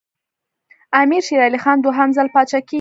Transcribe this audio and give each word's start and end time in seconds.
امیر 1.01 1.21
شېر 1.27 1.41
علي 1.47 1.59
خان 1.63 1.77
دوهم 1.81 2.09
ځل 2.17 2.27
پاچا 2.33 2.59
کېږي. 2.61 2.69